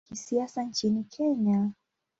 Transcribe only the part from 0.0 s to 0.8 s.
Chama cha kisiasa